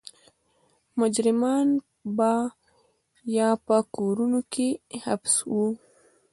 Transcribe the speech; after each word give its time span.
مجرمان 0.99 1.67
به 2.17 2.31
یا 3.37 3.49
په 3.65 3.77
کورونو 3.95 4.39
کې 4.53 4.69
حبس 5.03 5.35
وو. 5.51 5.67